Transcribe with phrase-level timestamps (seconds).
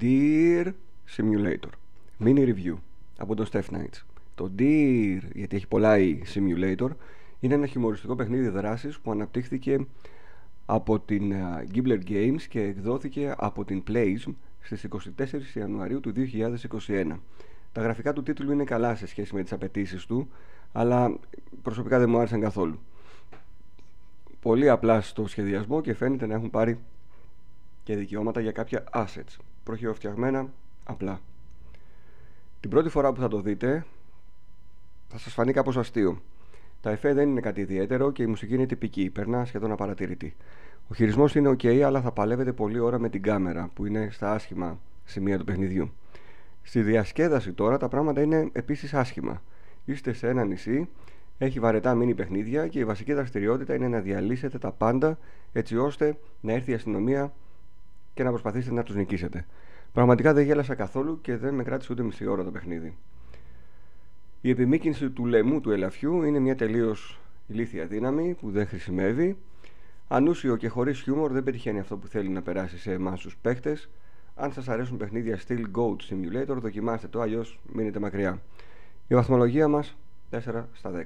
[0.00, 0.72] Dear
[1.16, 1.70] Simulator.
[2.18, 2.74] Mini Review
[3.18, 4.02] από τον Steph Knights.
[4.34, 6.88] Το Dear, γιατί έχει πολλά η Simulator
[7.40, 9.86] είναι ένα χιουμοριστικό παιχνίδι δράσης που αναπτύχθηκε
[10.66, 11.34] από την
[11.74, 14.86] Gibbler Games και εκδόθηκε από την Playsm στις
[15.18, 17.18] 24 Ιανουαρίου του 2021
[17.72, 20.28] Τα γραφικά του τίτλου είναι καλά σε σχέση με τις απαιτήσεις του
[20.72, 21.18] αλλά
[21.62, 22.78] προσωπικά δεν μου άρεσαν καθόλου.
[24.40, 26.78] Πολύ απλά στο σχεδιασμό και φαίνεται να έχουν πάρει
[27.84, 30.48] και δικαιώματα για κάποια assets προχειροφτιαγμένα
[30.84, 31.20] απλά.
[32.60, 33.84] Την πρώτη φορά που θα το δείτε
[35.08, 36.22] θα σας φανεί κάπως αστείο.
[36.80, 40.36] Τα εφέ δεν είναι κάτι ιδιαίτερο και η μουσική είναι τυπική, περνά σχεδόν απαρατηρητή.
[40.88, 44.32] Ο χειρισμός είναι ok, αλλά θα παλεύετε πολλή ώρα με την κάμερα, που είναι στα
[44.32, 45.92] άσχημα σημεία του παιχνιδιού.
[46.62, 49.42] Στη διασκέδαση τώρα τα πράγματα είναι επίσης άσχημα.
[49.84, 50.88] Είστε σε ένα νησί,
[51.38, 55.18] έχει βαρετά μίνι παιχνίδια και η βασική δραστηριότητα είναι να διαλύσετε τα πάντα
[55.52, 57.32] έτσι ώστε να έρθει η αστυνομία
[58.14, 59.46] και να προσπαθήσετε να τους νικήσετε.
[59.92, 62.96] Πραγματικά δεν γέλασα καθόλου και δεν με κράτησε ούτε μισή ώρα το παιχνίδι.
[64.40, 69.36] Η επιμήκυνση του λαιμού του ελαφιού είναι μια τελείως ηλίθια δύναμη που δεν χρησιμεύει.
[70.08, 73.78] Ανούσιο και χωρίς χιούμορ δεν πετυχαίνει αυτό που θέλει να περάσει σε εμάς τους παίχτε.
[74.34, 78.42] Αν σας αρέσουν παιχνίδια Steel Goat Simulator, δοκιμάστε το, αλλιώς μείνετε μακριά.
[79.08, 79.96] Η βαθμολογία μας
[80.30, 80.38] 4
[80.72, 81.02] στα 10.